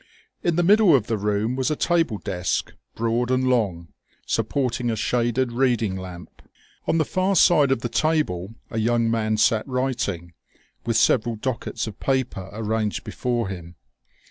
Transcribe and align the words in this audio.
In 0.41 0.55
the 0.55 0.63
middle 0.63 0.95
of 0.95 1.05
the 1.05 1.17
room 1.19 1.55
was 1.55 1.69
a 1.69 1.75
table 1.75 2.17
desk, 2.17 2.73
broad 2.95 3.29
and 3.29 3.47
long, 3.47 3.89
supporting 4.25 4.89
a 4.89 4.95
shaded 4.95 5.51
reading 5.51 5.95
lamp. 5.95 6.41
On 6.87 6.97
the 6.97 7.05
far 7.05 7.35
side 7.35 7.71
of 7.71 7.81
the 7.81 7.87
table 7.87 8.55
a 8.71 8.79
young 8.79 9.11
man 9.11 9.37
sat 9.37 9.67
writing, 9.67 10.33
with 10.87 10.97
several 10.97 11.35
dockets 11.35 11.85
of 11.85 11.99
papers 11.99 12.49
arranged 12.51 13.03
before 13.03 13.47
him. 13.49 13.75